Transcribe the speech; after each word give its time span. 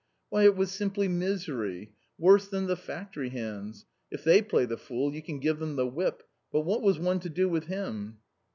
"Why, 0.29 0.45
it 0.45 0.55
was 0.55 0.71
simply 0.71 1.07
misery; 1.07 1.93
worse 2.17 2.47
than 2.47 2.65
the 2.65 2.75
factory 2.75 3.29
hands. 3.29 3.85
If 4.09 4.23
they 4.23 4.41
play 4.41 4.65
the 4.65 4.75
fool, 4.75 5.13
you 5.13 5.21
can 5.21 5.37
give 5.39 5.59
them 5.59 5.75
the 5.75 5.85
whip; 5.85 6.23
but 6.51 6.61
what 6.61 6.81
was 6.81 6.97
one 6.97 7.19
to 7.19 7.29
do 7.29 7.47
with 7.47 7.65
him 7.65 8.17